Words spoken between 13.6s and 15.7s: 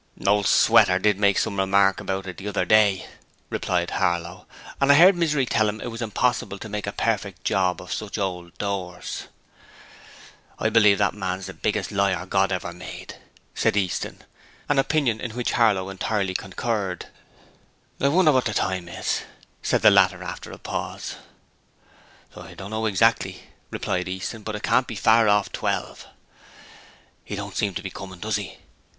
Easton, an opinion in which